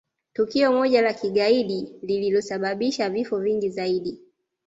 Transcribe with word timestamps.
tukio 0.33 0.73
moja 0.73 1.01
la 1.01 1.13
kigaidi 1.13 1.93
lililosababisha 2.01 3.09
vifo 3.09 3.39
vingi 3.39 3.69
zaidi 3.69 4.19